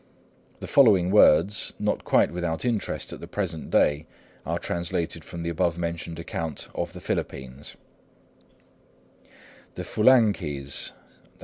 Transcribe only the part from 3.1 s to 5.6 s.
at the present day, are translated from the